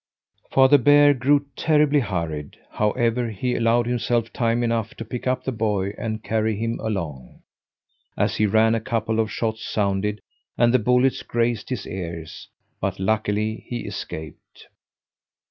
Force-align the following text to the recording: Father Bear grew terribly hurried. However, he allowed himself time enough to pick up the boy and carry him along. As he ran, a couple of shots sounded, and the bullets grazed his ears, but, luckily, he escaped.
Father 0.49 0.79
Bear 0.79 1.13
grew 1.13 1.45
terribly 1.55 1.99
hurried. 1.99 2.57
However, 2.71 3.29
he 3.29 3.53
allowed 3.53 3.85
himself 3.85 4.33
time 4.33 4.63
enough 4.63 4.95
to 4.95 5.05
pick 5.05 5.27
up 5.27 5.43
the 5.43 5.51
boy 5.51 5.93
and 5.95 6.23
carry 6.23 6.55
him 6.55 6.79
along. 6.79 7.43
As 8.17 8.37
he 8.37 8.47
ran, 8.47 8.73
a 8.73 8.79
couple 8.81 9.19
of 9.19 9.31
shots 9.31 9.61
sounded, 9.63 10.19
and 10.57 10.73
the 10.73 10.79
bullets 10.79 11.21
grazed 11.21 11.69
his 11.69 11.85
ears, 11.85 12.47
but, 12.79 12.99
luckily, 12.99 13.63
he 13.67 13.81
escaped. 13.85 14.69